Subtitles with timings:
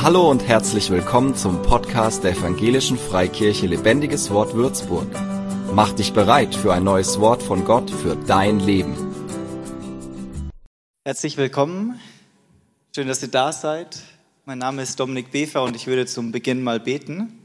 [0.00, 5.08] Hallo und herzlich willkommen zum Podcast der Evangelischen Freikirche Lebendiges Wort Würzburg.
[5.74, 8.94] Mach dich bereit für ein neues Wort von Gott für dein Leben.
[11.04, 11.98] Herzlich willkommen.
[12.94, 13.98] Schön, dass ihr da seid.
[14.44, 17.36] Mein Name ist Dominik Befer und ich würde zum Beginn mal beten.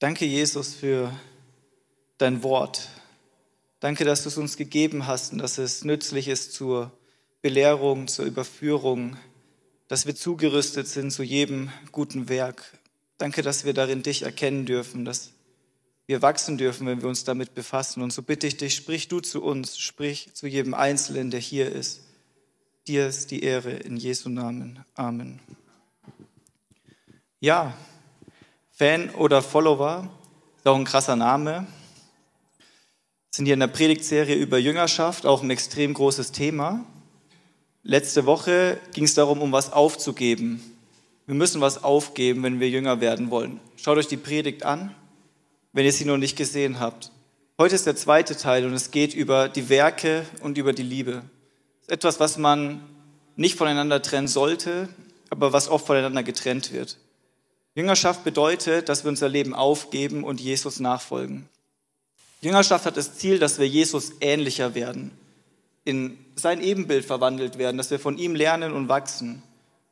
[0.00, 1.12] Danke, Jesus, für
[2.18, 2.88] dein Wort.
[3.78, 6.90] Danke, dass du es uns gegeben hast und dass es nützlich ist zur
[7.42, 9.16] Belehrung, zur Überführung,
[9.94, 12.64] dass wir zugerüstet sind zu jedem guten Werk.
[13.16, 15.30] Danke, dass wir darin dich erkennen dürfen, dass
[16.08, 18.02] wir wachsen dürfen, wenn wir uns damit befassen.
[18.02, 21.70] Und so bitte ich dich, sprich du zu uns, sprich zu jedem Einzelnen, der hier
[21.70, 22.00] ist.
[22.88, 24.84] Dir ist die Ehre in Jesu Namen.
[24.96, 25.38] Amen.
[27.38, 27.72] Ja,
[28.72, 30.10] Fan oder Follower
[30.56, 31.68] ist auch ein krasser Name.
[32.58, 32.66] Wir
[33.30, 36.84] sind hier in der Predigtserie über Jüngerschaft, auch ein extrem großes Thema.
[37.86, 40.62] Letzte Woche ging es darum, um was aufzugeben.
[41.26, 43.60] Wir müssen was aufgeben, wenn wir jünger werden wollen.
[43.76, 44.94] Schaut euch die Predigt an,
[45.74, 47.12] wenn ihr sie noch nicht gesehen habt.
[47.58, 51.24] Heute ist der zweite Teil und es geht über die Werke und über die Liebe.
[51.80, 52.82] Das ist etwas, was man
[53.36, 54.88] nicht voneinander trennen sollte,
[55.28, 56.96] aber was oft voneinander getrennt wird.
[57.74, 61.50] Jüngerschaft bedeutet, dass wir unser Leben aufgeben und Jesus nachfolgen.
[62.40, 65.10] Jüngerschaft hat das Ziel, dass wir Jesus ähnlicher werden
[65.84, 69.42] in sein Ebenbild verwandelt werden, dass wir von ihm lernen und wachsen,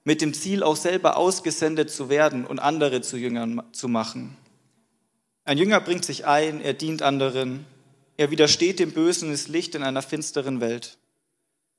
[0.05, 4.37] mit dem Ziel auch selber ausgesendet zu werden und andere zu Jüngern zu machen.
[5.45, 7.67] Ein Jünger bringt sich ein, er dient anderen,
[8.17, 10.99] er widersteht dem Bösen und ist Licht in einer finsteren Welt.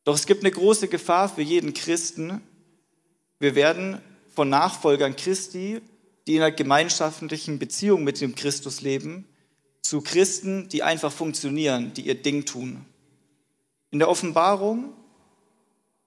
[0.03, 2.41] Doch es gibt eine große Gefahr für jeden Christen.
[3.39, 4.01] Wir werden
[4.35, 5.81] von Nachfolgern Christi,
[6.27, 9.25] die in einer gemeinschaftlichen Beziehung mit dem Christus leben,
[9.81, 12.85] zu Christen, die einfach funktionieren, die ihr Ding tun.
[13.93, 14.91] In der Offenbarung,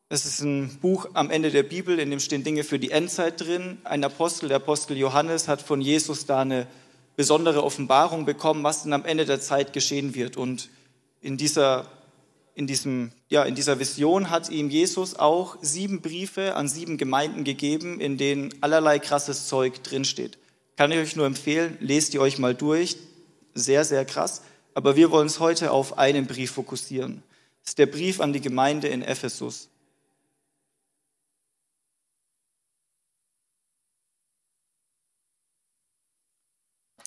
[0.08, 3.40] das ist ein Buch am Ende der Bibel, in dem stehen Dinge für die Endzeit
[3.40, 3.78] drin.
[3.84, 6.66] Ein Apostel, der Apostel Johannes, hat von Jesus da eine
[7.14, 10.36] besondere Offenbarung bekommen, was dann am Ende der Zeit geschehen wird.
[10.36, 10.68] Und
[11.20, 11.86] in dieser,
[12.56, 17.44] in diesem, ja, in dieser Vision hat ihm Jesus auch sieben Briefe an sieben Gemeinden
[17.44, 20.38] gegeben, in denen allerlei krasses Zeug drinsteht.
[20.74, 22.96] Kann ich euch nur empfehlen, lest die euch mal durch.
[23.54, 24.42] Sehr, sehr krass.
[24.74, 27.22] Aber wir wollen uns heute auf einen Brief fokussieren.
[27.66, 29.68] Ist der Brief an die Gemeinde in Ephesus.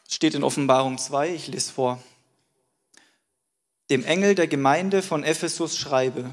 [0.09, 2.03] Steht in Offenbarung 2, ich lese vor.
[3.89, 6.29] Dem Engel der Gemeinde von Ephesus schreibe,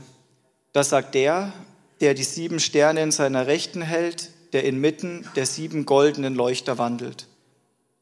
[0.72, 1.52] das sagt der,
[2.00, 7.28] der die sieben Sterne in seiner Rechten hält, der inmitten der sieben goldenen Leuchter wandelt.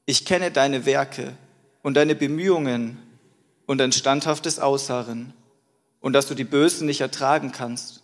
[0.06, 1.36] Ich kenne deine Werke
[1.82, 2.98] und deine Bemühungen
[3.66, 5.34] und dein standhaftes Ausharren
[6.04, 8.02] und dass du die Bösen nicht ertragen kannst.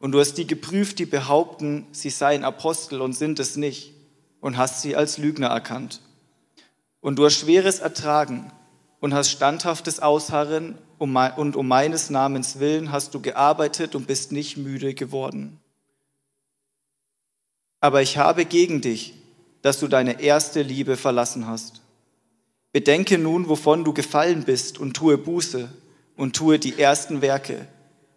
[0.00, 3.94] Und du hast die geprüft, die behaupten, sie seien Apostel und sind es nicht,
[4.40, 6.00] und hast sie als Lügner erkannt.
[7.00, 8.50] Und du hast schweres Ertragen
[8.98, 14.56] und hast standhaftes Ausharren, und um meines Namens willen hast du gearbeitet und bist nicht
[14.56, 15.60] müde geworden.
[17.78, 19.14] Aber ich habe gegen dich,
[19.62, 21.80] dass du deine erste Liebe verlassen hast.
[22.72, 25.68] Bedenke nun, wovon du gefallen bist, und tue Buße
[26.16, 27.66] und tue die ersten Werke,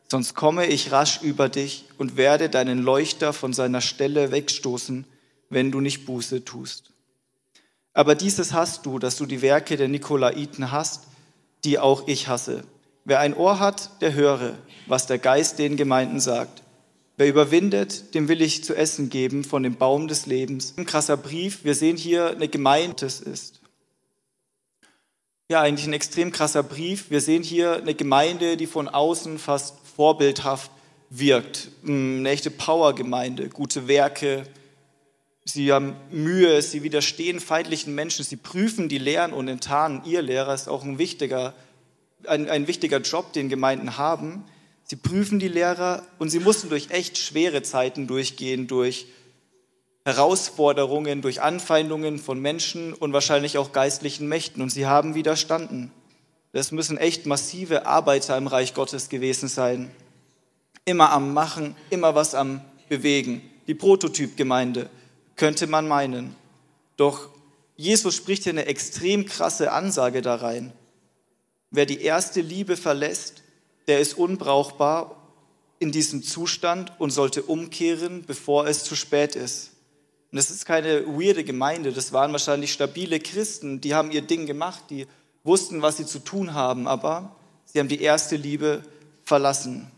[0.09, 5.05] sonst komme ich rasch über dich und werde deinen Leuchter von seiner Stelle wegstoßen,
[5.49, 6.91] wenn du nicht Buße tust.
[7.93, 11.07] Aber dieses hast du, dass du die Werke der Nikolaiten hast,
[11.63, 12.63] die auch ich hasse.
[13.03, 14.55] Wer ein Ohr hat, der höre,
[14.87, 16.63] was der Geist den Gemeinden sagt.
[17.17, 20.73] Wer überwindet, dem will ich zu essen geben von dem Baum des Lebens.
[20.77, 21.65] Ein krasser Brief.
[21.65, 23.58] Wir sehen hier eine Gemeinde ist
[25.51, 27.09] ja eigentlich ein extrem krasser Brief.
[27.09, 30.69] Wir sehen hier eine Gemeinde, die von außen fast vorbildhaft
[31.09, 31.69] wirkt.
[31.83, 34.43] Eine echte Powergemeinde, gute Werke.
[35.45, 40.53] Sie haben Mühe, sie widerstehen feindlichen Menschen, sie prüfen die Lehren und enttarnen ihr Lehrer.
[40.53, 41.55] ist auch ein wichtiger,
[42.27, 44.43] ein, ein wichtiger Job, den Gemeinden haben.
[44.83, 49.07] Sie prüfen die Lehrer und sie mussten durch echt schwere Zeiten durchgehen, durch
[50.05, 54.61] Herausforderungen, durch Anfeindungen von Menschen und wahrscheinlich auch geistlichen Mächten.
[54.61, 55.91] Und sie haben widerstanden.
[56.51, 59.91] Das müssen echt massive Arbeiter im Reich Gottes gewesen sein.
[60.85, 63.41] Immer am Machen, immer was am Bewegen.
[63.67, 64.89] Die Prototypgemeinde,
[65.35, 66.35] könnte man meinen.
[66.97, 67.29] Doch
[67.77, 70.73] Jesus spricht hier eine extrem krasse Ansage da rein.
[71.71, 73.41] Wer die erste Liebe verlässt,
[73.87, 75.15] der ist unbrauchbar
[75.79, 79.71] in diesem Zustand und sollte umkehren, bevor es zu spät ist.
[80.31, 84.45] Und das ist keine weirde Gemeinde, das waren wahrscheinlich stabile Christen, die haben ihr Ding
[84.45, 85.07] gemacht, die
[85.43, 87.35] wussten, was sie zu tun haben, aber
[87.65, 88.83] sie haben die erste Liebe
[89.23, 89.89] verlassen.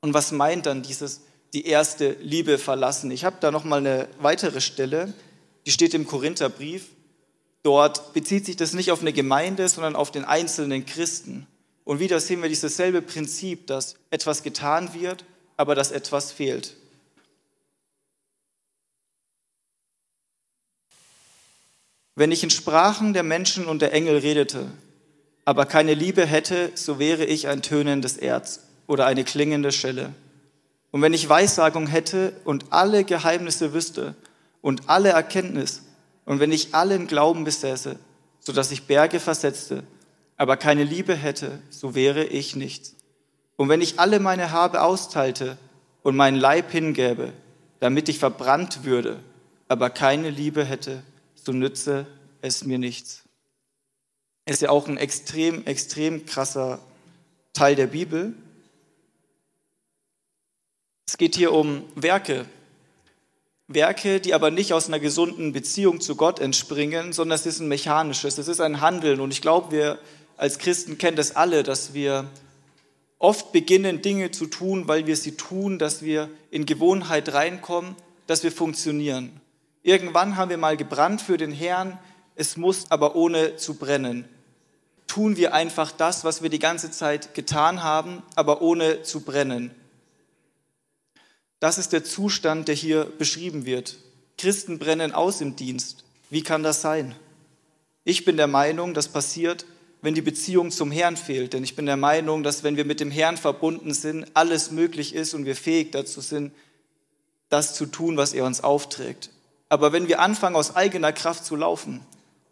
[0.00, 1.20] Und was meint dann dieses,
[1.54, 3.10] die erste Liebe verlassen.
[3.12, 5.14] Ich habe da noch mal eine weitere Stelle,
[5.66, 6.88] die steht im Korintherbrief.
[7.62, 11.46] Dort bezieht sich das nicht auf eine Gemeinde, sondern auf den einzelnen Christen.
[11.84, 15.24] Und wieder sehen wir dieses selbe Prinzip, dass etwas getan wird,
[15.56, 16.74] aber dass etwas fehlt.
[22.16, 24.66] Wenn ich in Sprachen der Menschen und der Engel redete,
[25.44, 30.14] aber keine Liebe hätte, so wäre ich ein tönendes Erz oder eine klingende Schelle.
[30.90, 34.14] Und wenn ich Weissagung hätte und alle Geheimnisse wüsste
[34.62, 35.82] und alle Erkenntnis,
[36.24, 37.96] und wenn ich allen Glauben besäße,
[38.38, 39.82] so dass ich Berge versetzte,
[40.36, 42.94] aber keine Liebe hätte, so wäre ich nichts.
[43.56, 45.58] Und wenn ich alle meine Habe austeilte
[46.02, 47.32] und meinen Leib hingäbe,
[47.80, 49.18] damit ich verbrannt würde,
[49.68, 51.02] aber keine Liebe hätte,
[51.44, 52.06] so nütze
[52.40, 53.22] es mir nichts.
[54.46, 56.80] Ist ja auch ein extrem, extrem krasser
[57.52, 58.34] Teil der Bibel.
[61.06, 62.46] Es geht hier um Werke.
[63.68, 67.68] Werke, die aber nicht aus einer gesunden Beziehung zu Gott entspringen, sondern es ist ein
[67.68, 69.20] mechanisches, es ist ein Handeln.
[69.20, 69.98] Und ich glaube, wir
[70.36, 72.28] als Christen kennen das alle, dass wir
[73.18, 77.96] oft beginnen, Dinge zu tun, weil wir sie tun, dass wir in Gewohnheit reinkommen,
[78.26, 79.40] dass wir funktionieren.
[79.84, 81.98] Irgendwann haben wir mal gebrannt für den Herrn,
[82.36, 84.24] es muss aber ohne zu brennen.
[85.06, 89.72] Tun wir einfach das, was wir die ganze Zeit getan haben, aber ohne zu brennen.
[91.60, 93.98] Das ist der Zustand, der hier beschrieben wird.
[94.38, 96.04] Christen brennen aus im Dienst.
[96.30, 97.14] Wie kann das sein?
[98.04, 99.66] Ich bin der Meinung, das passiert,
[100.00, 101.52] wenn die Beziehung zum Herrn fehlt.
[101.52, 105.14] Denn ich bin der Meinung, dass wenn wir mit dem Herrn verbunden sind, alles möglich
[105.14, 106.52] ist und wir fähig dazu sind,
[107.50, 109.30] das zu tun, was er uns aufträgt.
[109.68, 112.00] Aber wenn wir anfangen, aus eigener Kraft zu laufen,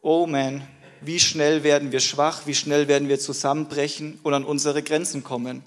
[0.00, 0.66] oh man,
[1.00, 5.62] wie schnell werden wir schwach, wie schnell werden wir zusammenbrechen und an unsere Grenzen kommen.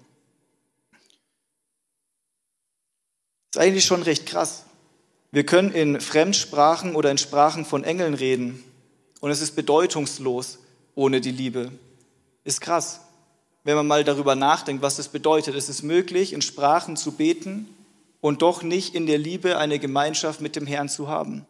[3.51, 4.63] Das ist eigentlich schon recht krass.
[5.31, 8.63] Wir können in Fremdsprachen oder in Sprachen von Engeln reden
[9.19, 10.59] und es ist bedeutungslos
[10.95, 11.71] ohne die Liebe.
[12.43, 13.01] Ist krass.
[13.63, 15.55] Wenn man mal darüber nachdenkt, was das bedeutet.
[15.55, 17.67] Es ist möglich, in Sprachen zu beten
[18.25, 21.45] und doch nicht in der Liebe eine Gemeinschaft mit dem Herrn zu haben.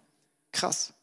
[0.51, 0.93] Krass.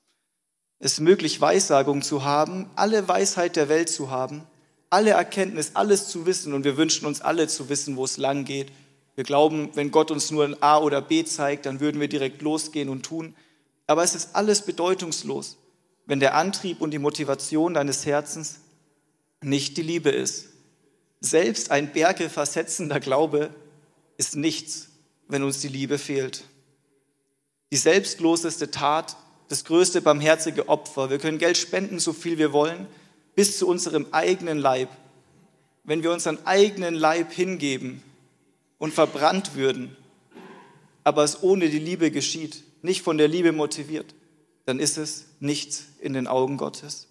[0.78, 4.42] Es ist möglich, Weissagung zu haben, alle Weisheit der Welt zu haben,
[4.90, 8.44] alle Erkenntnis, alles zu wissen und wir wünschen uns alle zu wissen, wo es lang
[8.44, 8.70] geht.
[9.14, 12.42] Wir glauben, wenn Gott uns nur ein A oder B zeigt, dann würden wir direkt
[12.42, 13.34] losgehen und tun.
[13.86, 15.56] Aber es ist alles bedeutungslos,
[16.04, 18.60] wenn der Antrieb und die Motivation deines Herzens
[19.40, 20.48] nicht die Liebe ist.
[21.20, 23.54] Selbst ein bergeversetzender Glaube
[24.18, 24.91] ist nichts,
[25.32, 26.44] wenn uns die Liebe fehlt.
[27.72, 29.16] Die selbstloseste Tat,
[29.48, 31.10] das größte barmherzige Opfer.
[31.10, 32.86] Wir können Geld spenden, so viel wir wollen,
[33.34, 34.90] bis zu unserem eigenen Leib.
[35.84, 38.02] Wenn wir unseren eigenen Leib hingeben
[38.78, 39.96] und verbrannt würden,
[41.02, 44.14] aber es ohne die Liebe geschieht, nicht von der Liebe motiviert,
[44.66, 47.08] dann ist es nichts in den Augen Gottes.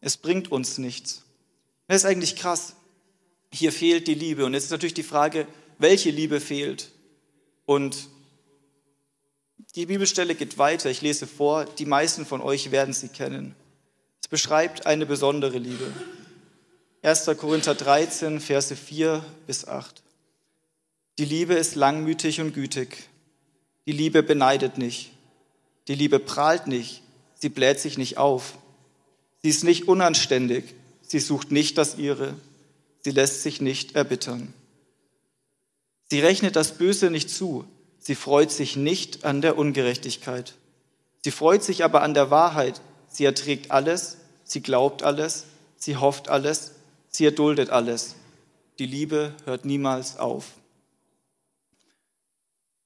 [0.00, 1.24] Es bringt uns nichts.
[1.86, 2.74] Das ist eigentlich krass.
[3.52, 4.44] Hier fehlt die Liebe.
[4.44, 5.46] Und jetzt ist natürlich die Frage,
[5.78, 6.90] welche Liebe fehlt?
[7.68, 8.08] Und
[9.74, 10.88] die Bibelstelle geht weiter.
[10.88, 11.66] Ich lese vor.
[11.66, 13.54] Die meisten von euch werden sie kennen.
[14.22, 15.92] Es beschreibt eine besondere Liebe.
[17.02, 17.26] 1.
[17.36, 20.02] Korinther 13, Verse 4 bis 8.
[21.18, 23.10] Die Liebe ist langmütig und gütig.
[23.84, 25.12] Die Liebe beneidet nicht.
[25.88, 27.02] Die Liebe prahlt nicht.
[27.34, 28.56] Sie bläht sich nicht auf.
[29.42, 30.74] Sie ist nicht unanständig.
[31.02, 32.32] Sie sucht nicht das Ihre.
[33.02, 34.54] Sie lässt sich nicht erbittern.
[36.10, 37.64] Sie rechnet das Böse nicht zu.
[37.98, 40.54] Sie freut sich nicht an der Ungerechtigkeit.
[41.24, 42.80] Sie freut sich aber an der Wahrheit.
[43.08, 45.44] Sie erträgt alles, sie glaubt alles,
[45.76, 46.72] sie hofft alles,
[47.08, 48.14] sie erduldet alles.
[48.78, 50.44] Die Liebe hört niemals auf.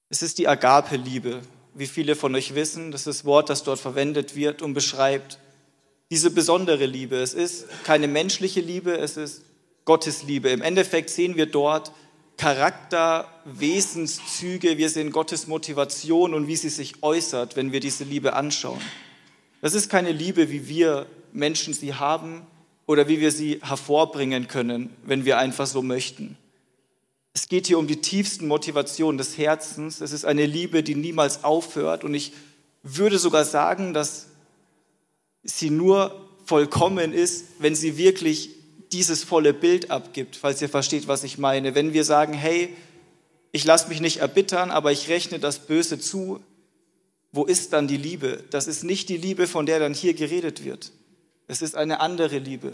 [0.08, 1.42] Es ist die Agape-Liebe,
[1.74, 2.90] wie viele von euch wissen.
[2.90, 5.38] Das ist das Wort, das dort verwendet wird und beschreibt
[6.10, 7.16] diese besondere Liebe.
[7.16, 9.42] Es ist keine menschliche Liebe, es ist
[9.84, 10.50] Gottes Liebe.
[10.50, 11.92] Im Endeffekt sehen wir dort
[12.36, 18.34] Charakter, Wesenszüge, wir sehen Gottes Motivation und wie sie sich äußert, wenn wir diese Liebe
[18.34, 18.80] anschauen.
[19.60, 22.46] Das ist keine Liebe, wie wir Menschen sie haben
[22.86, 26.36] oder wie wir sie hervorbringen können, wenn wir einfach so möchten.
[27.34, 30.00] Es geht hier um die tiefsten Motivationen des Herzens.
[30.00, 32.04] Es ist eine Liebe, die niemals aufhört.
[32.04, 32.32] Und ich
[32.82, 34.26] würde sogar sagen, dass
[35.42, 38.50] sie nur vollkommen ist, wenn sie wirklich
[38.92, 41.74] dieses volle Bild abgibt, falls ihr versteht, was ich meine.
[41.74, 42.74] Wenn wir sagen, hey,
[43.50, 46.42] ich lasse mich nicht erbittern, aber ich rechne das Böse zu,
[47.32, 48.44] wo ist dann die Liebe?
[48.50, 50.92] Das ist nicht die Liebe, von der dann hier geredet wird.
[51.48, 52.72] Es ist eine andere Liebe.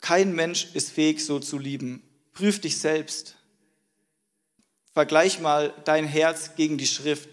[0.00, 2.02] Kein Mensch ist fähig, so zu lieben.
[2.32, 3.36] Prüf dich selbst.
[4.92, 7.30] Vergleich mal dein Herz gegen die Schrift.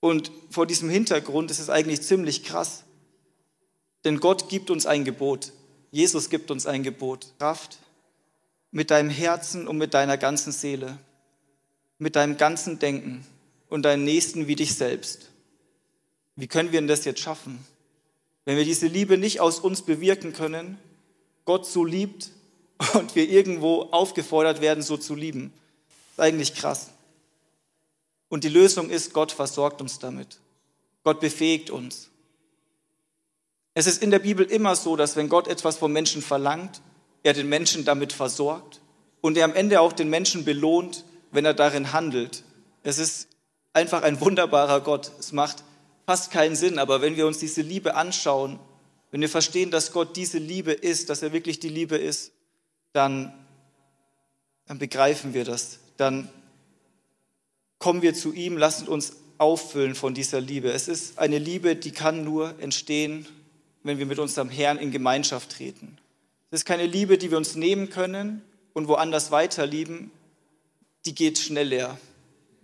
[0.00, 2.81] Und vor diesem Hintergrund ist es eigentlich ziemlich krass.
[4.04, 5.52] Denn Gott gibt uns ein Gebot.
[5.90, 7.26] Jesus gibt uns ein Gebot.
[7.38, 7.78] Kraft
[8.72, 10.98] mit deinem Herzen und mit deiner ganzen Seele,
[11.98, 13.24] mit deinem ganzen Denken
[13.68, 15.30] und deinen Nächsten wie dich selbst.
[16.36, 17.64] Wie können wir denn das jetzt schaffen?
[18.44, 20.78] Wenn wir diese Liebe nicht aus uns bewirken können,
[21.44, 22.30] Gott so liebt
[22.94, 25.52] und wir irgendwo aufgefordert werden, so zu lieben.
[26.16, 26.90] Das ist eigentlich krass.
[28.28, 30.40] Und die Lösung ist, Gott versorgt uns damit.
[31.04, 32.08] Gott befähigt uns.
[33.74, 36.82] Es ist in der Bibel immer so, dass wenn Gott etwas vom Menschen verlangt,
[37.22, 38.80] er den Menschen damit versorgt
[39.20, 42.44] und er am Ende auch den Menschen belohnt, wenn er darin handelt.
[42.82, 43.28] Es ist
[43.72, 45.12] einfach ein wunderbarer Gott.
[45.18, 45.64] Es macht
[46.06, 48.58] fast keinen Sinn, aber wenn wir uns diese Liebe anschauen,
[49.10, 52.32] wenn wir verstehen, dass Gott diese Liebe ist, dass er wirklich die Liebe ist,
[52.92, 53.32] dann,
[54.66, 55.78] dann begreifen wir das.
[55.96, 56.28] Dann
[57.78, 60.70] kommen wir zu ihm, lassen uns auffüllen von dieser Liebe.
[60.70, 63.26] Es ist eine Liebe, die kann nur entstehen,
[63.82, 65.98] wenn wir mit unserem Herrn in Gemeinschaft treten.
[66.50, 70.10] Es ist keine Liebe, die wir uns nehmen können und woanders weiterlieben.
[71.06, 71.98] Die geht schnell leer.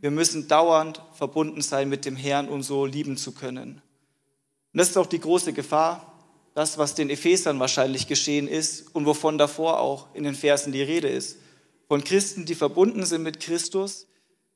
[0.01, 3.83] Wir müssen dauernd verbunden sein mit dem Herrn, um so lieben zu können.
[4.73, 6.13] Und das ist auch die große Gefahr,
[6.55, 10.83] das, was den Ephesern wahrscheinlich geschehen ist und wovon davor auch in den Versen die
[10.83, 11.39] Rede ist.
[11.89, 14.07] Von Christen, die verbunden sind mit Christus,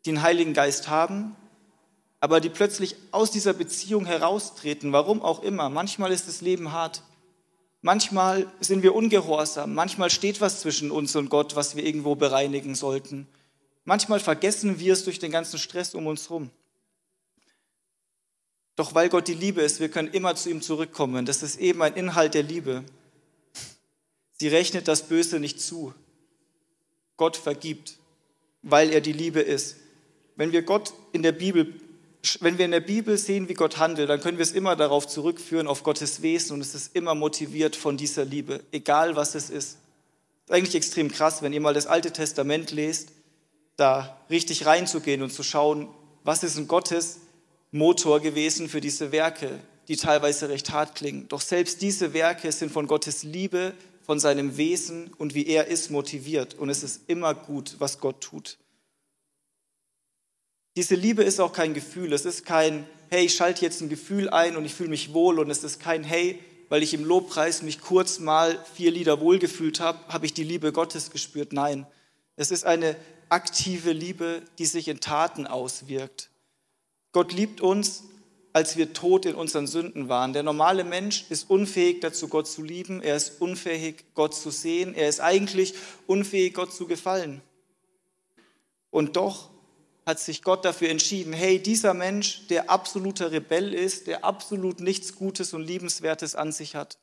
[0.05, 1.37] die einen Heiligen Geist haben,
[2.23, 5.69] aber die plötzlich aus dieser Beziehung heraustreten, warum auch immer.
[5.69, 7.03] Manchmal ist das Leben hart.
[7.81, 9.75] Manchmal sind wir ungehorsam.
[9.75, 13.27] Manchmal steht was zwischen uns und Gott, was wir irgendwo bereinigen sollten.
[13.85, 16.51] Manchmal vergessen wir es durch den ganzen Stress um uns herum.
[18.77, 21.27] Doch weil Gott die Liebe ist, wir können immer zu ihm zurückkommen.
[21.27, 22.85] Das ist eben ein Inhalt der Liebe.
[24.39, 25.93] Sie rechnet das Böse nicht zu.
[27.17, 27.99] Gott vergibt,
[28.63, 29.79] weil er die Liebe ist.
[30.37, 31.82] Wenn wir Gott in der Bibel,
[32.41, 35.07] wenn wir in der Bibel sehen, wie Gott handelt, dann können wir es immer darauf
[35.09, 39.51] zurückführen, auf Gottes Wesen und es ist immer motiviert von dieser Liebe, egal was es
[39.51, 39.79] ist.
[40.45, 43.11] Ist eigentlich extrem krass, wenn ihr mal das Alte Testament lest
[43.77, 45.89] da richtig reinzugehen und zu schauen,
[46.25, 47.19] was ist ein Gottes
[47.71, 51.27] Motor gewesen für diese Werke, die teilweise recht hart klingen.
[51.29, 53.75] Doch selbst diese Werke sind von Gottes Liebe,
[54.05, 56.55] von seinem Wesen und wie er ist motiviert.
[56.55, 58.59] Und es ist immer gut, was Gott tut.
[60.77, 62.13] Diese Liebe ist auch kein Gefühl.
[62.13, 65.39] Es ist kein, hey, ich schalte jetzt ein Gefühl ein und ich fühle mich wohl.
[65.39, 66.39] Und es ist kein, hey,
[66.71, 70.73] weil ich im Lobpreis mich kurz mal vier Lieder wohlgefühlt habe, habe ich die Liebe
[70.73, 71.53] Gottes gespürt.
[71.53, 71.87] Nein,
[72.37, 72.97] es ist eine
[73.29, 76.31] aktive Liebe, die sich in Taten auswirkt.
[77.13, 78.05] Gott liebt uns,
[78.55, 80.33] als wir tot in unseren Sünden waren.
[80.33, 83.03] Der normale Mensch ist unfähig dazu, Gott zu lieben.
[83.03, 84.95] Er ist unfähig, Gott zu sehen.
[84.95, 85.75] Er ist eigentlich
[86.07, 87.43] unfähig, Gott zu gefallen.
[88.91, 89.52] Und doch
[90.05, 95.15] hat sich Gott dafür entschieden, hey, dieser Mensch, der absoluter Rebell ist, der absolut nichts
[95.15, 96.99] Gutes und Liebenswertes an sich hat.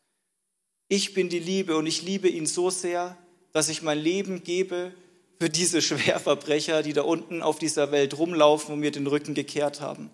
[0.90, 3.18] Ich bin die Liebe und ich liebe ihn so sehr,
[3.54, 4.92] dass ich mein Leben gebe
[5.40, 9.82] für diese Schwerverbrecher, die da unten auf dieser Welt rumlaufen und mir den Rücken gekehrt
[9.82, 10.10] haben.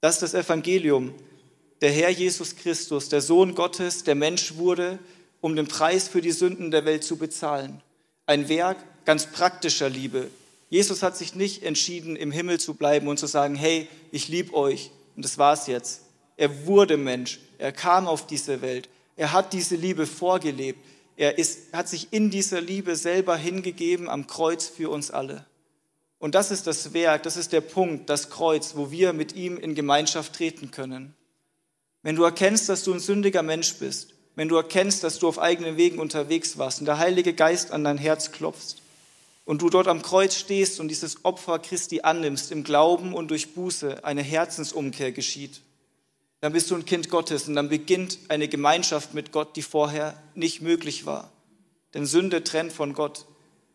[0.00, 1.14] Das ist das Evangelium.
[1.80, 4.98] Der Herr Jesus Christus, der Sohn Gottes, der Mensch wurde,
[5.40, 7.82] um den Preis für die Sünden der Welt zu bezahlen.
[8.26, 10.30] Ein Werk ganz praktischer Liebe.
[10.72, 14.54] Jesus hat sich nicht entschieden, im Himmel zu bleiben und zu sagen, hey, ich liebe
[14.54, 16.00] euch und das war's jetzt.
[16.38, 20.78] Er wurde Mensch, er kam auf diese Welt, er hat diese Liebe vorgelebt,
[21.18, 25.44] er ist, hat sich in dieser Liebe selber hingegeben am Kreuz für uns alle.
[26.18, 29.58] Und das ist das Werk, das ist der Punkt, das Kreuz, wo wir mit ihm
[29.58, 31.14] in Gemeinschaft treten können.
[32.02, 35.38] Wenn du erkennst, dass du ein sündiger Mensch bist, wenn du erkennst, dass du auf
[35.38, 38.78] eigenen Wegen unterwegs warst und der Heilige Geist an dein Herz klopft
[39.44, 43.54] und du dort am Kreuz stehst und dieses Opfer Christi annimmst im Glauben und durch
[43.54, 45.62] Buße eine Herzensumkehr geschieht,
[46.40, 50.20] dann bist du ein Kind Gottes und dann beginnt eine Gemeinschaft mit Gott, die vorher
[50.34, 51.30] nicht möglich war.
[51.94, 53.26] Denn Sünde trennt von Gott.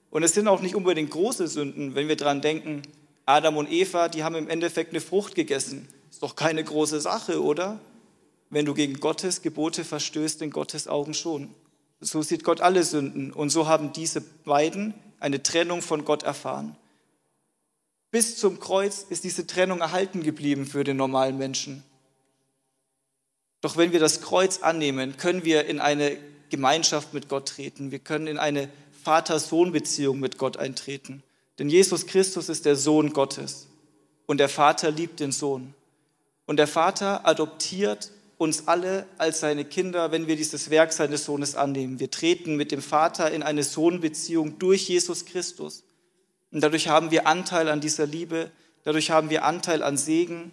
[0.10, 2.82] Und es sind auch nicht unbedingt große Sünden, wenn wir daran denken,
[3.26, 5.88] Adam und Eva, die haben im Endeffekt eine Frucht gegessen.
[6.10, 7.80] Ist doch keine große Sache, oder?
[8.50, 11.54] Wenn du gegen Gottes Gebote verstößt, in Gottes Augen schon.
[12.00, 13.34] So sieht Gott alle Sünden.
[13.34, 16.76] Und so haben diese beiden eine Trennung von Gott erfahren.
[18.12, 21.84] Bis zum Kreuz ist diese Trennung erhalten geblieben für den normalen Menschen.
[23.62, 26.18] Doch wenn wir das Kreuz annehmen, können wir in eine
[26.50, 27.92] Gemeinschaft mit Gott treten.
[27.92, 28.70] Wir können in eine
[29.04, 31.24] Vater-Sohn-Beziehung mit Gott eintreten.
[31.60, 33.68] Denn Jesus Christus ist der Sohn Gottes
[34.26, 35.74] und der Vater liebt den Sohn.
[36.46, 41.56] Und der Vater adoptiert uns alle als seine Kinder, wenn wir dieses Werk seines Sohnes
[41.56, 42.00] annehmen.
[42.00, 45.84] Wir treten mit dem Vater in eine Sohnbeziehung durch Jesus Christus.
[46.52, 48.52] Und dadurch haben wir Anteil an dieser Liebe,
[48.84, 50.52] dadurch haben wir Anteil an Segen,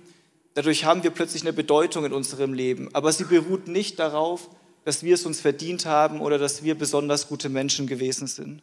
[0.54, 2.88] dadurch haben wir plötzlich eine Bedeutung in unserem Leben.
[2.94, 4.48] Aber sie beruht nicht darauf,
[4.84, 8.62] dass wir es uns verdient haben oder dass wir besonders gute Menschen gewesen sind.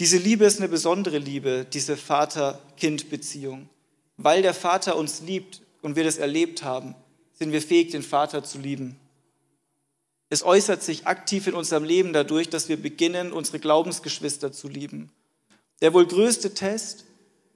[0.00, 3.68] Diese Liebe ist eine besondere Liebe, diese Vater-Kind-Beziehung.
[4.16, 6.94] Weil der Vater uns liebt und wir das erlebt haben,
[7.40, 8.96] sind wir fähig, den Vater zu lieben.
[10.28, 15.10] Es äußert sich aktiv in unserem Leben dadurch, dass wir beginnen, unsere Glaubensgeschwister zu lieben.
[15.80, 17.06] Der wohl größte Test,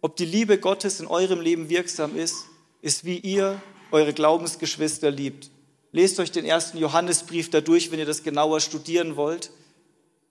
[0.00, 2.46] ob die Liebe Gottes in eurem Leben wirksam ist,
[2.80, 3.60] ist, wie ihr
[3.90, 5.50] eure Glaubensgeschwister liebt.
[5.92, 9.50] Lest euch den ersten Johannesbrief dadurch, wenn ihr das genauer studieren wollt.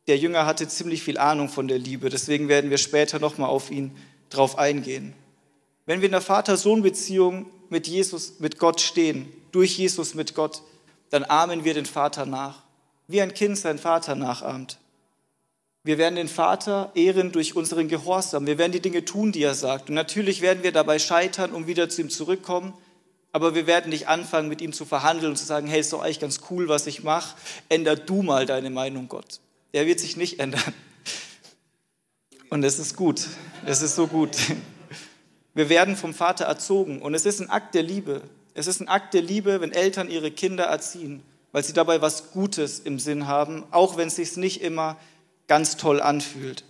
[0.08, 3.70] Der Jünger hatte ziemlich viel Ahnung von der Liebe, deswegen werden wir später nochmal auf
[3.70, 3.96] ihn
[4.32, 5.14] drauf eingehen.
[5.86, 10.62] Wenn wir in der Vater-Sohn-Beziehung mit Jesus, mit Gott stehen, durch Jesus mit Gott,
[11.10, 12.64] dann ahmen wir den Vater nach,
[13.08, 14.78] wie ein Kind sein Vater nachahmt.
[15.86, 18.48] Wir werden den Vater ehren durch unseren Gehorsam.
[18.48, 19.90] Wir werden die Dinge tun, die er sagt.
[19.90, 22.74] Und natürlich werden wir dabei scheitern und wieder zu ihm zurückkommen.
[23.34, 26.02] Aber wir werden nicht anfangen, mit ihm zu verhandeln und zu sagen, hey, ist doch
[26.02, 27.36] eigentlich ganz cool, was ich mache.
[27.68, 29.42] Änder du mal deine Meinung, Gott.
[29.74, 30.74] Der wird sich nicht ändern.
[32.50, 33.28] Und es ist gut.
[33.66, 34.38] Es ist so gut.
[35.54, 37.02] Wir werden vom Vater erzogen.
[37.02, 38.22] Und es ist ein Akt der Liebe.
[38.54, 42.32] Es ist ein Akt der Liebe, wenn Eltern ihre Kinder erziehen, weil sie dabei was
[42.32, 44.98] Gutes im Sinn haben, auch wenn es sich nicht immer
[45.48, 46.64] ganz toll anfühlt.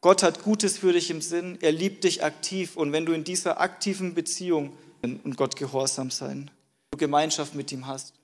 [0.00, 3.24] Gott hat Gutes für dich im Sinn, er liebt dich aktiv und wenn du in
[3.24, 6.50] dieser aktiven Beziehung und Gott gehorsam sein,
[6.90, 8.14] du Gemeinschaft mit ihm hast,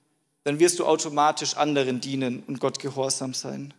[0.43, 3.73] dann wirst du automatisch anderen dienen und Gott gehorsam sein.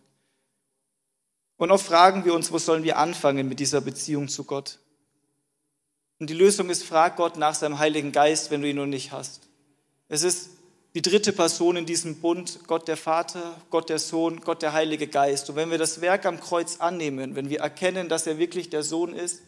[1.57, 4.79] Und oft fragen wir uns, wo sollen wir anfangen mit dieser Beziehung zu Gott?
[6.19, 9.11] Und die Lösung ist, frag Gott nach seinem Heiligen Geist, wenn du ihn noch nicht
[9.11, 9.41] hast.
[10.07, 10.51] Es ist
[10.95, 15.07] die dritte Person in diesem Bund, Gott der Vater, Gott der Sohn, Gott der Heilige
[15.07, 15.49] Geist.
[15.49, 18.81] Und wenn wir das Werk am Kreuz annehmen, wenn wir erkennen, dass er wirklich der
[18.81, 19.41] Sohn ist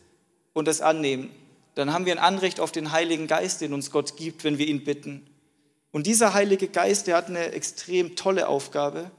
[0.52, 1.32] und es annehmen,
[1.76, 4.68] dann haben wir ein Anrecht auf den Heiligen Geist, den uns Gott gibt, wenn wir
[4.68, 5.26] ihn bitten.
[5.92, 9.10] Und dieser Heilige Geist, der hat eine extrem tolle Aufgabe.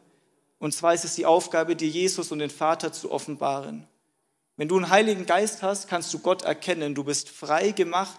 [0.59, 3.88] Und zwar ist es die Aufgabe, dir Jesus und den Vater zu offenbaren.
[4.59, 6.97] Wenn du einen Heiligen Geist hast, kannst du Gott erkennen.
[6.97, 8.19] Du bist frei gemacht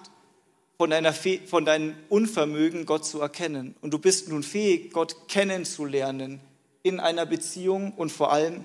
[0.78, 3.76] von, deiner, von deinem Unvermögen, Gott zu erkennen.
[3.82, 6.40] Und du bist nun fähig, Gott kennenzulernen
[6.82, 8.64] in einer Beziehung und vor allem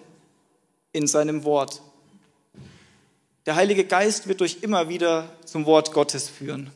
[0.92, 1.82] in seinem Wort.
[3.44, 6.70] Der Heilige Geist wird euch immer wieder zum Wort Gottes führen.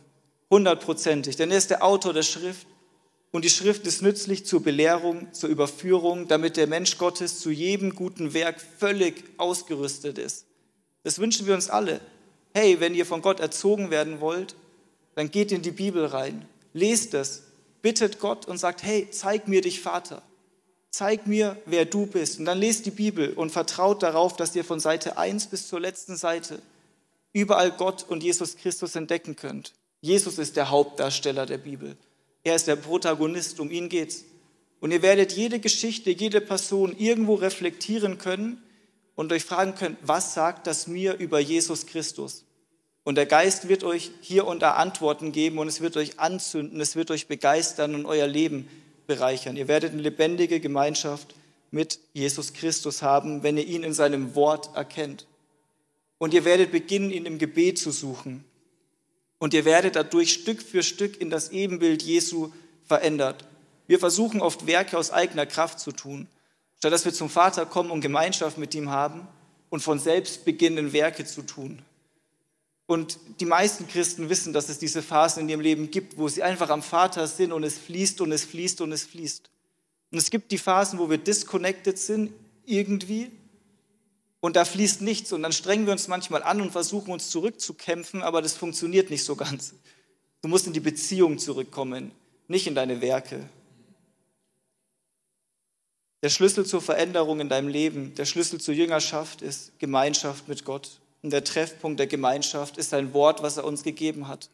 [0.51, 1.37] Hundertprozentig.
[1.37, 2.67] Denn er ist der Autor der Schrift.
[3.31, 7.95] Und die Schrift ist nützlich zur Belehrung, zur Überführung, damit der Mensch Gottes zu jedem
[7.95, 10.48] guten Werk völlig ausgerüstet ist.
[11.03, 12.01] Das wünschen wir uns alle.
[12.55, 14.57] Hey, wenn ihr von Gott erzogen werden wollt,
[15.15, 17.43] dann geht in die Bibel rein, lest es,
[17.83, 20.23] bittet Gott und sagt, hey, zeig mir dich, Vater.
[20.91, 22.39] Zeig mir, wer du bist.
[22.39, 25.81] Und dann lest die Bibel und vertraut darauf, dass ihr von Seite 1 bis zur
[25.81, 26.61] letzten Seite
[27.33, 29.75] überall Gott und Jesus Christus entdecken könnt.
[30.01, 31.97] Jesus ist der Hauptdarsteller der Bibel.
[32.43, 34.25] Er ist der Protagonist, um ihn geht's.
[34.81, 38.63] Und ihr werdet jede Geschichte, jede Person irgendwo reflektieren können
[39.19, 42.45] und euch fragen könnt, was sagt das mir über Jesus Christus?
[43.03, 46.81] Und der Geist wird euch hier und da Antworten geben und es wird euch anzünden,
[46.81, 48.69] es wird euch begeistern und euer Leben
[49.09, 49.57] bereichern.
[49.57, 51.35] Ihr werdet eine lebendige Gemeinschaft
[51.73, 55.27] mit Jesus Christus haben, wenn ihr ihn in seinem Wort erkennt.
[56.19, 58.45] Und ihr werdet beginnen, ihn im Gebet zu suchen.
[59.41, 62.53] Und ihr werdet dadurch Stück für Stück in das Ebenbild Jesu
[62.85, 63.45] verändert.
[63.89, 66.29] Wir versuchen oft Werke aus eigener Kraft zu tun.
[66.79, 69.27] Statt dass wir zum Vater kommen und Gemeinschaft mit ihm haben
[69.69, 71.83] und von selbst beginnen, Werke zu tun.
[72.87, 76.43] Und die meisten Christen wissen, dass es diese Phasen in ihrem Leben gibt, wo sie
[76.43, 79.51] einfach am Vater sind und es fließt und es fließt und es fließt.
[80.11, 82.33] Und es gibt die Phasen, wo wir disconnected sind
[82.65, 83.31] irgendwie
[84.41, 88.23] und da fließt nichts und dann strengen wir uns manchmal an und versuchen uns zurückzukämpfen,
[88.23, 89.75] aber das funktioniert nicht so ganz.
[90.43, 92.13] Du musst in die Beziehung zurückkommen,
[92.47, 93.49] nicht in deine Werke.
[96.23, 100.99] Der Schlüssel zur Veränderung in deinem Leben, der Schlüssel zur Jüngerschaft ist Gemeinschaft mit Gott.
[101.23, 104.51] Und der Treffpunkt der Gemeinschaft ist ein Wort, was er uns gegeben hat.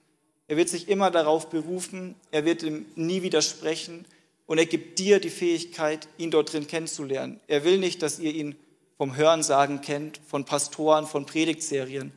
[0.46, 4.04] Er wird sich immer darauf berufen, er wird ihm nie widersprechen
[4.44, 7.40] und er gibt dir die Fähigkeit, ihn dort drin kennenzulernen.
[7.46, 8.56] Er will nicht, dass ihr ihn
[8.98, 12.12] vom Hörensagen kennt, von Pastoren, von Predigtserien.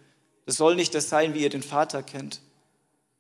[0.46, 2.42] Das soll nicht das sein, wie ihr den Vater kennt.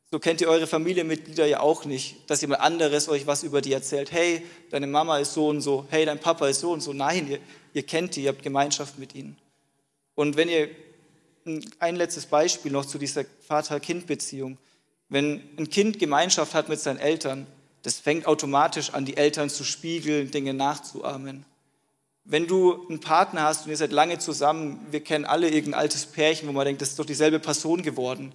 [0.09, 3.73] So kennt ihr eure Familienmitglieder ja auch nicht, dass jemand anderes euch was über die
[3.73, 4.11] erzählt.
[4.11, 5.85] Hey, deine Mama ist so und so.
[5.89, 6.93] Hey, dein Papa ist so und so.
[6.93, 7.39] Nein, ihr,
[7.73, 9.37] ihr kennt die, ihr habt Gemeinschaft mit ihnen.
[10.15, 10.69] Und wenn ihr
[11.79, 14.57] ein letztes Beispiel noch zu dieser Vater-Kind-Beziehung.
[15.09, 17.47] Wenn ein Kind Gemeinschaft hat mit seinen Eltern,
[17.83, 21.45] das fängt automatisch an, die Eltern zu spiegeln, Dinge nachzuahmen.
[22.25, 26.05] Wenn du einen Partner hast und ihr seid lange zusammen, wir kennen alle irgendein altes
[26.05, 28.33] Pärchen, wo man denkt, das ist doch dieselbe Person geworden.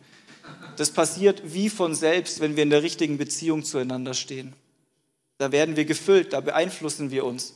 [0.76, 4.54] Das passiert wie von selbst, wenn wir in der richtigen Beziehung zueinander stehen.
[5.38, 7.54] Da werden wir gefüllt, da beeinflussen wir uns.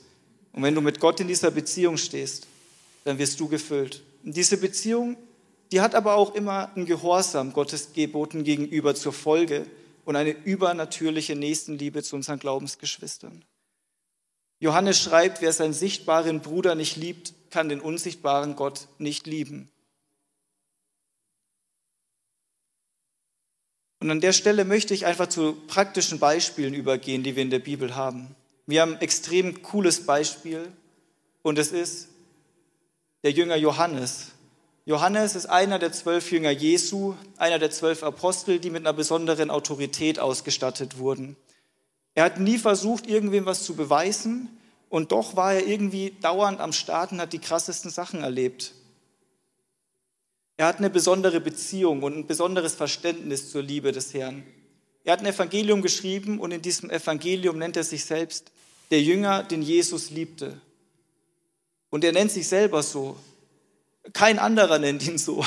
[0.52, 2.46] Und wenn du mit Gott in dieser Beziehung stehst,
[3.04, 4.02] dann wirst du gefüllt.
[4.24, 5.16] Und diese Beziehung,
[5.70, 9.66] die hat aber auch immer einen Gehorsam Gottes Geboten gegenüber zur Folge
[10.04, 13.44] und eine übernatürliche Nächstenliebe zu unseren Glaubensgeschwistern.
[14.58, 19.68] Johannes schreibt, wer seinen sichtbaren Bruder nicht liebt, kann den unsichtbaren Gott nicht lieben.
[24.00, 27.58] Und an der Stelle möchte ich einfach zu praktischen Beispielen übergehen, die wir in der
[27.58, 28.34] Bibel haben.
[28.66, 30.70] Wir haben ein extrem cooles Beispiel
[31.42, 32.08] und es ist
[33.22, 34.32] der Jünger Johannes.
[34.84, 39.50] Johannes ist einer der zwölf Jünger Jesu, einer der zwölf Apostel, die mit einer besonderen
[39.50, 41.36] Autorität ausgestattet wurden.
[42.14, 44.48] Er hat nie versucht, irgendwem was zu beweisen
[44.88, 48.74] und doch war er irgendwie dauernd am Start und hat die krassesten Sachen erlebt.
[50.56, 54.44] Er hat eine besondere Beziehung und ein besonderes Verständnis zur Liebe des Herrn.
[55.04, 58.50] Er hat ein Evangelium geschrieben und in diesem Evangelium nennt er sich selbst
[58.90, 60.60] der Jünger, den Jesus liebte.
[61.90, 63.16] Und er nennt sich selber so.
[64.12, 65.44] Kein anderer nennt ihn so.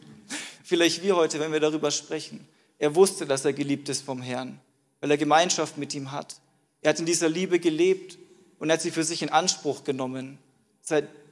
[0.64, 2.46] Vielleicht wir heute, wenn wir darüber sprechen.
[2.78, 4.60] Er wusste, dass er geliebt ist vom Herrn
[5.00, 6.36] weil er Gemeinschaft mit ihm hat.
[6.82, 8.18] Er hat in dieser Liebe gelebt
[8.58, 10.38] und hat sie für sich in Anspruch genommen.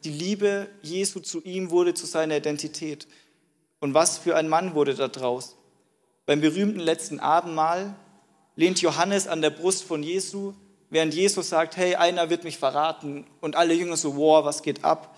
[0.05, 3.09] Die Liebe Jesu zu ihm wurde zu seiner Identität.
[3.81, 5.57] Und was für ein Mann wurde da draus?
[6.27, 7.97] Beim berühmten letzten Abendmahl
[8.55, 10.53] lehnt Johannes an der Brust von Jesu,
[10.91, 13.27] während Jesus sagt, hey, einer wird mich verraten.
[13.41, 15.17] Und alle Jünger so, wow, was geht ab?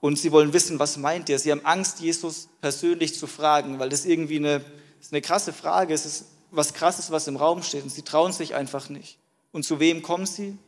[0.00, 1.38] Und sie wollen wissen, was meint er?
[1.38, 5.54] Sie haben Angst, Jesus persönlich zu fragen, weil das irgendwie eine, das ist eine krasse
[5.54, 6.04] Frage ist.
[6.04, 7.82] Es ist was Krasses, was im Raum steht.
[7.82, 9.18] Und sie trauen sich einfach nicht.
[9.52, 10.58] Und zu wem kommen sie?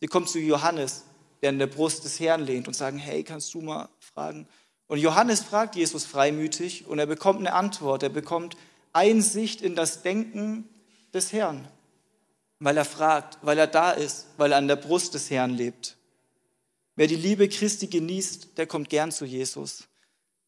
[0.00, 1.04] Sie kommen zu Johannes,
[1.42, 4.46] der an der Brust des Herrn lehnt und sagen, hey, kannst du mal fragen?
[4.88, 8.02] Und Johannes fragt Jesus freimütig und er bekommt eine Antwort.
[8.02, 8.56] Er bekommt
[8.92, 10.68] Einsicht in das Denken
[11.12, 11.66] des Herrn,
[12.60, 15.96] weil er fragt, weil er da ist, weil er an der Brust des Herrn lebt.
[16.94, 19.84] Wer die Liebe Christi genießt, der kommt gern zu Jesus.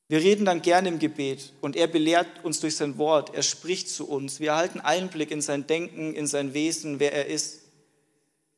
[0.09, 3.90] Wir reden dann gerne im Gebet und er belehrt uns durch sein Wort, er spricht
[3.90, 7.61] zu uns, wir erhalten Einblick in sein Denken, in sein Wesen, wer er ist.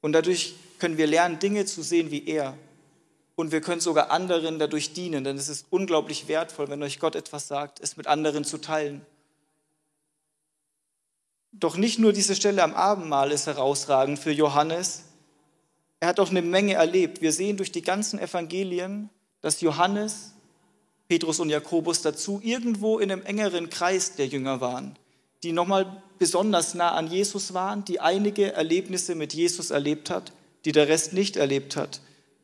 [0.00, 2.56] Und dadurch können wir lernen, Dinge zu sehen wie er.
[3.36, 7.14] Und wir können sogar anderen dadurch dienen, denn es ist unglaublich wertvoll, wenn euch Gott
[7.14, 9.06] etwas sagt, es mit anderen zu teilen.
[11.52, 15.04] Doch nicht nur diese Stelle am Abendmahl ist herausragend für Johannes.
[16.00, 17.20] Er hat auch eine Menge erlebt.
[17.22, 20.32] Wir sehen durch die ganzen Evangelien, dass Johannes
[21.10, 24.96] Petrus und Jakobus dazu, irgendwo in einem engeren Kreis der Jünger waren,
[25.42, 30.32] die nochmal besonders nah an Jesus waren, die einige Erlebnisse mit Jesus erlebt hat,
[30.64, 32.00] die der Rest nicht erlebt hat.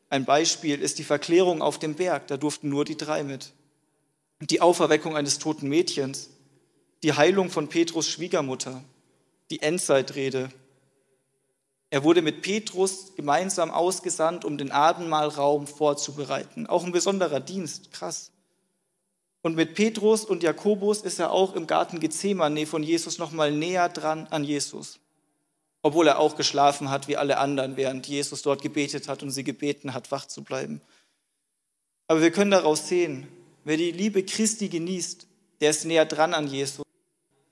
[0.08, 3.52] Ein Beispiel ist die Verklärung auf dem Berg, da durften nur die drei mit.
[4.40, 6.30] Die Auferweckung eines toten Mädchens,
[7.02, 8.82] die Heilung von Petrus Schwiegermutter,
[9.50, 10.50] die Endzeitrede.
[11.90, 16.66] Er wurde mit Petrus gemeinsam ausgesandt, um den Abendmahlraum vorzubereiten.
[16.66, 18.30] Auch ein besonderer Dienst, krass.
[19.42, 23.52] Und mit Petrus und Jakobus ist er auch im Garten Gethsemane von Jesus noch mal
[23.52, 24.98] näher dran an Jesus.
[25.86, 29.44] Obwohl er auch geschlafen hat wie alle anderen, während Jesus dort gebetet hat und sie
[29.44, 30.80] gebeten hat, wach zu bleiben.
[32.08, 33.28] Aber wir können daraus sehen,
[33.62, 35.28] wer die Liebe Christi genießt,
[35.60, 36.84] der ist näher dran an Jesus,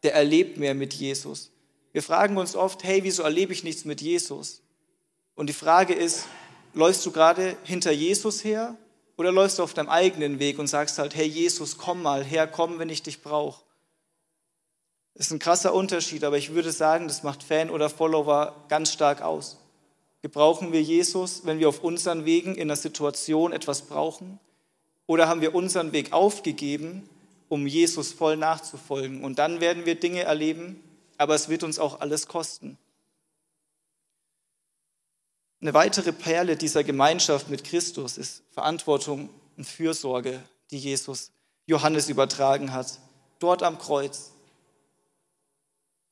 [0.03, 1.53] der erlebt mehr mit Jesus.
[1.93, 4.63] Wir fragen uns oft, hey, wieso erlebe ich nichts mit Jesus?
[5.37, 6.27] Und die Frage ist,
[6.73, 8.77] läufst du gerade hinter Jesus her
[9.17, 12.49] oder läufst du auf deinem eigenen Weg und sagst halt, hey Jesus, komm mal her,
[12.49, 13.63] komm, wenn ich dich brauche.
[15.15, 19.23] Ist ein krasser Unterschied, aber ich würde sagen, das macht Fan oder Follower ganz stark
[19.23, 19.59] aus.
[20.23, 24.41] Gebrauchen wir Jesus, wenn wir auf unseren Wegen in einer Situation etwas brauchen?
[25.07, 27.09] Oder haben wir unseren Weg aufgegeben,
[27.49, 29.23] um Jesus voll nachzufolgen?
[29.23, 30.83] Und dann werden wir Dinge erleben,
[31.19, 32.79] aber es wird uns auch alles kosten.
[35.61, 41.31] Eine weitere Perle dieser Gemeinschaft mit Christus ist Verantwortung und Fürsorge, die Jesus
[41.67, 42.99] Johannes übertragen hat,
[43.39, 44.34] dort am Kreuz.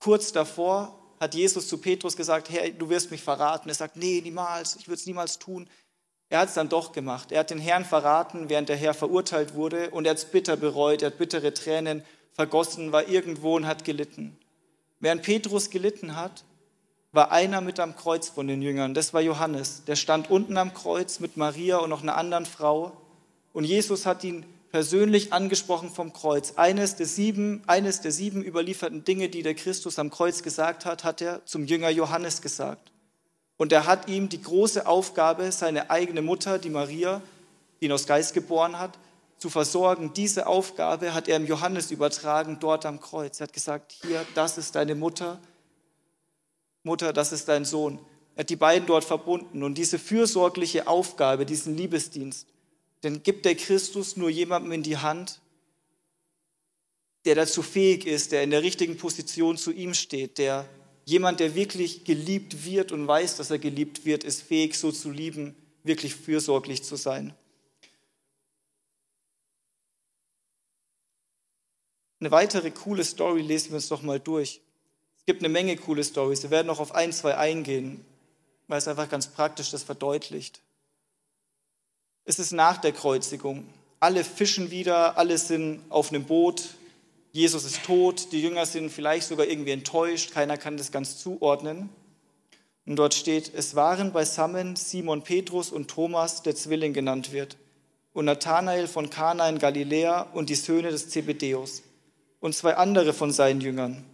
[0.03, 3.69] Kurz davor hat Jesus zu Petrus gesagt, Herr, du wirst mich verraten.
[3.69, 5.71] Er sagt, nee, niemals, ich würde es niemals tun.
[6.29, 7.31] Er hat es dann doch gemacht.
[7.31, 10.57] Er hat den Herrn verraten, während der Herr verurteilt wurde und er hat es bitter
[10.57, 14.37] bereut, er hat bittere Tränen vergossen, war irgendwo und hat gelitten.
[14.99, 16.43] Während Petrus gelitten hat,
[17.13, 18.95] war einer mit am Kreuz von den Jüngern.
[18.95, 19.85] Das war Johannes.
[19.85, 22.91] Der stand unten am Kreuz mit Maria und noch einer anderen Frau.
[23.53, 26.55] Und Jesus hat ihn persönlich angesprochen vom Kreuz.
[26.57, 31.05] Eines der sieben, eines der sieben überlieferten Dinge, die der Christus am Kreuz gesagt hat,
[31.05, 32.91] hat er zum Jünger Johannes gesagt.
[33.59, 37.21] Und er hat ihm die große Aufgabe, seine eigene Mutter, die Maria,
[37.81, 38.99] die ihn aus Geist geboren hat,
[39.37, 40.15] zu versorgen.
[40.15, 43.41] Diese Aufgabe hat er im Johannes übertragen, dort am Kreuz.
[43.41, 45.39] Er hat gesagt, hier, das ist deine Mutter,
[46.83, 47.99] Mutter, das ist dein Sohn.
[48.37, 49.63] Er hat die beiden dort verbunden.
[49.63, 52.49] Und diese fürsorgliche Aufgabe, diesen Liebesdienst,
[53.03, 55.41] den gibt der Christus nur jemandem in die Hand,
[57.25, 60.69] der dazu fähig ist, der in der richtigen Position zu ihm steht, der
[61.05, 65.11] jemand, der wirklich geliebt wird und weiß, dass er geliebt wird, ist fähig, so zu
[65.11, 67.35] lieben, wirklich fürsorglich zu sein.
[72.21, 74.61] Eine weitere coole Story lesen wir uns doch mal durch.
[75.19, 76.45] Es gibt eine Menge coole Stories.
[76.45, 78.05] Wir werden noch auf ein, zwei eingehen,
[78.69, 80.61] weil es einfach ganz praktisch das verdeutlicht.
[82.25, 83.67] Es ist nach der Kreuzigung.
[83.99, 86.71] Alle fischen wieder, alle sind auf einem Boot,
[87.33, 91.89] Jesus ist tot, die Jünger sind vielleicht sogar irgendwie enttäuscht, keiner kann das ganz zuordnen.
[92.85, 97.57] Und dort steht, es waren beisammen Simon Petrus und Thomas, der Zwilling genannt wird,
[98.13, 101.83] und Nathanael von Kana in Galiläa und die Söhne des Zebedeus
[102.41, 104.05] und zwei andere von seinen Jüngern.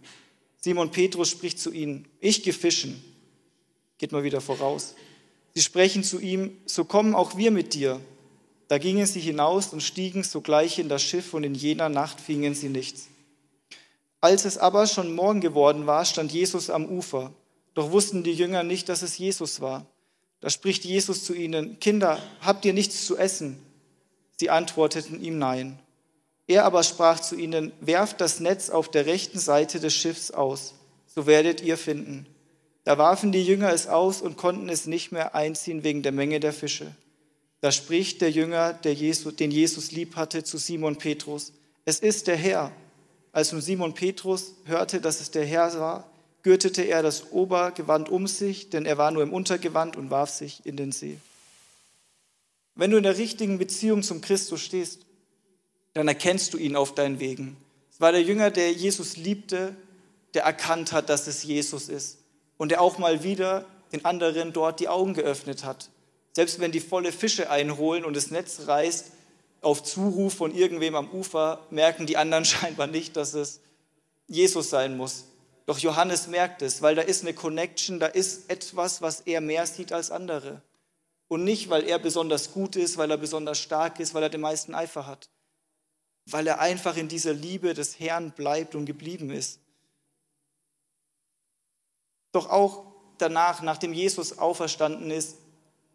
[0.57, 3.03] Simon Petrus spricht zu ihnen, ich gefischen.
[3.97, 4.95] Geht mal wieder voraus.
[5.55, 7.99] Sie sprechen zu ihm, so kommen auch wir mit dir.
[8.67, 12.53] Da gingen sie hinaus und stiegen sogleich in das Schiff und in jener Nacht fingen
[12.53, 13.07] sie nichts.
[14.21, 17.31] Als es aber schon Morgen geworden war, stand Jesus am Ufer.
[17.73, 19.85] Doch wussten die Jünger nicht, dass es Jesus war.
[20.41, 23.57] Da spricht Jesus zu ihnen, Kinder, habt ihr nichts zu essen?
[24.37, 25.79] Sie antworteten ihm nein.
[26.47, 30.73] Er aber sprach zu ihnen, werft das Netz auf der rechten Seite des Schiffs aus,
[31.07, 32.25] so werdet ihr finden.
[32.89, 36.39] Da warfen die Jünger es aus und konnten es nicht mehr einziehen wegen der Menge
[36.39, 36.95] der Fische.
[37.61, 41.53] Da spricht der Jünger, der Jesus, den Jesus lieb hatte, zu Simon Petrus,
[41.85, 42.71] es ist der Herr.
[43.31, 46.09] Als nun Simon Petrus hörte, dass es der Herr war,
[46.41, 50.65] gürtete er das Obergewand um sich, denn er war nur im Untergewand und warf sich
[50.65, 51.19] in den See.
[52.73, 55.05] Wenn du in der richtigen Beziehung zum Christus stehst,
[55.93, 57.55] dann erkennst du ihn auf deinen Wegen.
[57.93, 59.75] Es war der Jünger, der Jesus liebte,
[60.33, 62.18] der erkannt hat, dass es Jesus ist
[62.59, 65.89] und der auch mal wieder den anderen dort die Augen geöffnet hat.
[66.33, 69.11] Selbst wenn die volle Fische einholen und das Netz reißt,
[69.61, 73.61] auf Zuruf von irgendwem am Ufer, merken die anderen scheinbar nicht, dass es
[74.27, 75.25] Jesus sein muss.
[75.65, 79.65] Doch Johannes merkt es, weil da ist eine Connection, da ist etwas, was er mehr
[79.65, 80.61] sieht als andere.
[81.27, 84.41] Und nicht, weil er besonders gut ist, weil er besonders stark ist, weil er den
[84.41, 85.29] meisten Eifer hat.
[86.25, 89.59] Weil er einfach in dieser Liebe des Herrn bleibt und geblieben ist.
[92.31, 92.85] Doch auch
[93.17, 95.37] danach, nachdem Jesus auferstanden ist,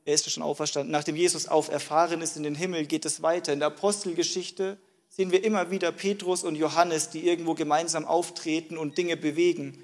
[0.05, 0.93] er ist schon auferstanden.
[0.93, 3.53] Nachdem Jesus auferfahren ist in den Himmel, geht es weiter.
[3.53, 4.77] In der Apostelgeschichte
[5.09, 9.79] sehen wir immer wieder Petrus und Johannes, die irgendwo gemeinsam auftreten und Dinge bewegen,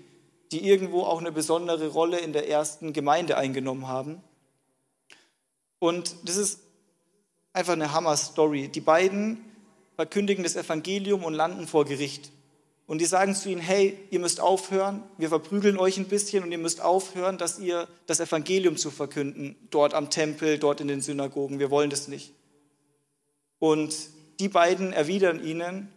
[0.53, 4.23] die irgendwo auch eine besondere Rolle in der ersten Gemeinde eingenommen haben.
[5.79, 6.61] Und das ist
[7.53, 8.69] einfach eine Hammer-Story.
[8.69, 9.43] Die beiden
[9.97, 12.31] verkündigen das Evangelium und landen vor Gericht.
[12.91, 16.51] Und die sagen zu ihnen, hey, ihr müsst aufhören, wir verprügeln euch ein bisschen und
[16.51, 21.01] ihr müsst aufhören, dass ihr das Evangelium zu verkünden, dort am Tempel, dort in den
[21.01, 21.61] Synagogen.
[21.61, 22.33] Wir wollen das nicht.
[23.61, 23.95] Und
[24.41, 25.93] die beiden erwidern ihnen,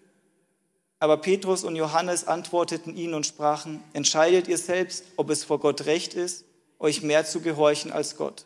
[0.99, 5.87] aber Petrus und Johannes antworteten ihnen und sprachen, entscheidet ihr selbst, ob es vor Gott
[5.87, 6.45] recht ist,
[6.77, 8.45] euch mehr zu gehorchen als Gott.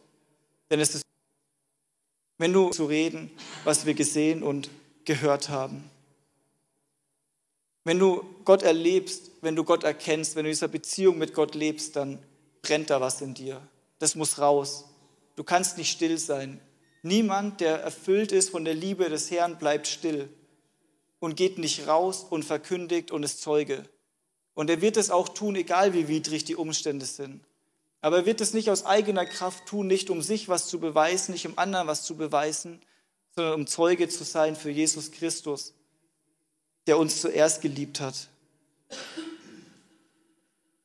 [0.72, 1.04] Denn es ist,
[2.38, 3.30] wenn du zu reden,
[3.66, 4.70] was wir gesehen und
[5.04, 5.92] gehört haben.
[7.88, 11.56] Wenn du Gott erlebst, wenn du Gott erkennst, wenn du in dieser Beziehung mit Gott
[11.56, 12.19] lebst, dann
[12.62, 13.65] brennt da was in dir.
[13.97, 14.84] Das muss raus.
[15.38, 16.60] Du kannst nicht still sein.
[17.02, 20.28] Niemand, der erfüllt ist von der Liebe des Herrn, bleibt still
[21.19, 23.86] und geht nicht raus und verkündigt und ist Zeuge.
[24.54, 27.39] Und er wird es auch tun, egal wie widrig die Umstände sind.
[28.02, 31.32] Aber er wird es nicht aus eigener Kraft tun, nicht um sich was zu beweisen,
[31.32, 32.82] nicht um anderen was zu beweisen,
[33.34, 35.73] sondern um Zeuge zu sein für Jesus Christus
[36.88, 38.30] der uns zuerst geliebt hat.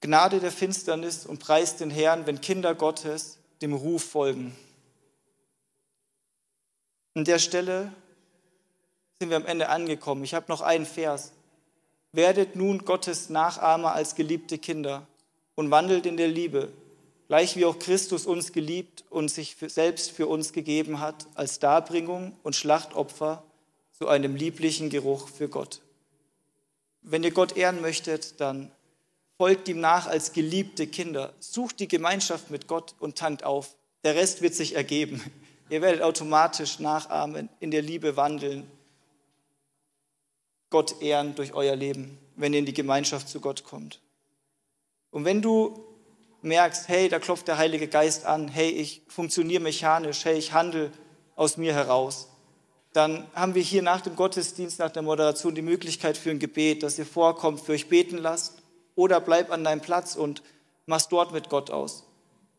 [0.00, 4.54] Gnade der Finsternis und preist den Herrn, wenn Kinder Gottes dem Ruf folgen.
[7.14, 7.92] An der Stelle
[9.20, 10.24] sind wir am Ende angekommen.
[10.24, 11.32] Ich habe noch einen Vers.
[12.10, 15.06] Werdet nun Gottes Nachahmer als geliebte Kinder
[15.54, 16.72] und wandelt in der Liebe,
[17.28, 22.36] gleich wie auch Christus uns geliebt und sich selbst für uns gegeben hat als Darbringung
[22.42, 23.44] und Schlachtopfer
[23.92, 25.80] zu einem lieblichen Geruch für Gott.
[27.02, 28.70] Wenn ihr Gott ehren möchtet, dann
[29.36, 31.32] folgt ihm nach als geliebte Kinder.
[31.40, 33.76] Sucht die Gemeinschaft mit Gott und tankt auf.
[34.04, 35.22] Der Rest wird sich ergeben.
[35.68, 38.70] Ihr werdet automatisch nachahmen, in der Liebe wandeln,
[40.72, 44.00] Gott ehren durch euer Leben, wenn ihr in die Gemeinschaft zu Gott kommt.
[45.10, 45.84] Und wenn du
[46.40, 50.90] merkst, hey, da klopft der Heilige Geist an, hey, ich funktioniere mechanisch, hey, ich handle
[51.36, 52.28] aus mir heraus,
[52.92, 56.83] dann haben wir hier nach dem Gottesdienst, nach der Moderation die Möglichkeit für ein Gebet,
[56.83, 58.59] dass ihr vorkommt, für euch beten lasst
[58.94, 60.42] oder bleib an deinem Platz und
[60.87, 62.05] machst dort mit Gott aus.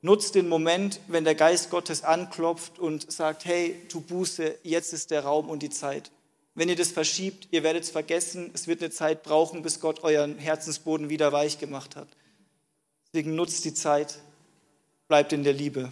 [0.01, 5.11] Nutz den Moment, wenn der Geist Gottes anklopft und sagt, hey, tu Buße, jetzt ist
[5.11, 6.11] der Raum und die Zeit.
[6.55, 10.03] Wenn ihr das verschiebt, ihr werdet es vergessen, es wird eine Zeit brauchen, bis Gott
[10.03, 12.07] euren Herzensboden wieder weich gemacht hat.
[13.07, 14.19] Deswegen nutzt die Zeit,
[15.07, 15.91] bleibt in der Liebe.